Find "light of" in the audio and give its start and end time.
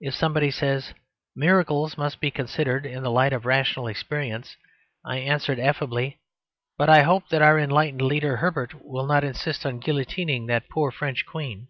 3.10-3.44